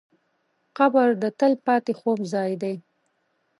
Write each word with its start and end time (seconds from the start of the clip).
قبر 0.77 1.07
د 1.21 1.23
تل 1.39 1.53
پاتې 1.65 1.91
خوب 1.99 2.19
ځای 2.33 2.51
دی. 2.61 2.75